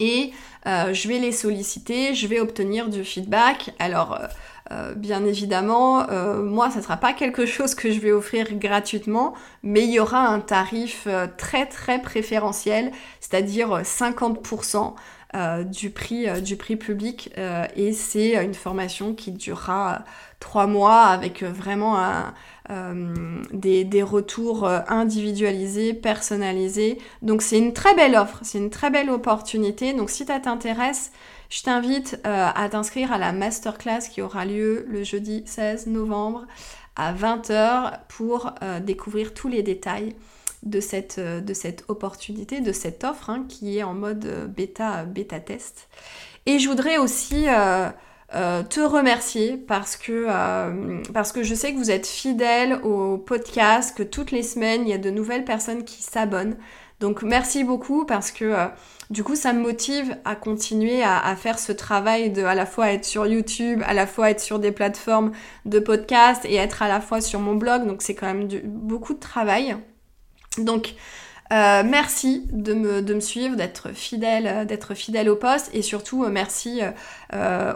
[0.00, 0.32] Et
[0.66, 3.70] je vais les solliciter, je vais obtenir du feedback.
[3.78, 4.18] Alors,
[4.70, 8.46] euh, bien évidemment, euh, moi, ça ne sera pas quelque chose que je vais offrir
[8.54, 14.94] gratuitement, mais il y aura un tarif euh, très très préférentiel, c'est-à-dire 50%
[15.66, 17.30] du, prix, du prix public.
[17.76, 20.04] et c'est une formation qui durera
[20.40, 21.98] trois mois avec vraiment
[23.52, 26.96] des, des, retours individualisés, personnalisés.
[27.20, 29.92] Donc c'est une très belle offre, c'est une très belle opportunité.
[29.92, 31.12] Donc si ça t'intéresse,
[31.48, 36.46] je t'invite euh, à t'inscrire à la masterclass qui aura lieu le jeudi 16 novembre
[36.94, 40.14] à 20h pour euh, découvrir tous les détails
[40.62, 45.04] de cette, euh, de cette opportunité, de cette offre hein, qui est en mode bêta,
[45.04, 45.88] bêta test.
[46.44, 47.46] Et je voudrais aussi
[48.30, 50.26] te remercier parce que,
[51.12, 54.88] parce que je sais que vous êtes fidèle au podcast, que toutes les semaines il
[54.88, 56.56] y a de nouvelles personnes qui s'abonnent.
[57.00, 58.66] Donc merci beaucoup parce que euh,
[59.10, 62.92] du coup ça me motive à continuer à, faire ce travail de à la fois
[62.92, 65.32] être sur YouTube, à la fois être sur des plateformes
[65.64, 67.86] de podcast et être à la fois sur mon blog.
[67.86, 69.76] Donc c'est quand même beaucoup de travail.
[70.58, 70.94] Donc
[71.50, 75.80] euh, merci de me, de me suivre, d'être fidèle, euh, d'être fidèle au poste et
[75.80, 76.80] surtout euh, merci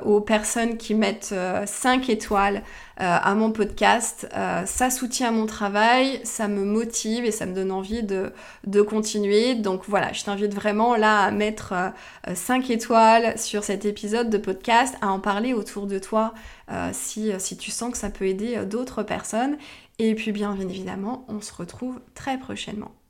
[0.04, 1.34] aux personnes qui mettent
[1.66, 2.62] 5 étoiles
[2.96, 4.26] à mon podcast.
[4.64, 8.32] ça soutient mon travail, ça me motive et ça me donne envie de,
[8.66, 9.54] de continuer.
[9.54, 11.74] Donc voilà, je t'invite vraiment là à mettre
[12.32, 16.32] 5 étoiles sur cet épisode de podcast, à en parler autour de toi
[16.92, 19.58] si, si tu sens que ça peut aider d'autres personnes.
[19.98, 22.92] Et puis bien évidemment, on se retrouve très prochainement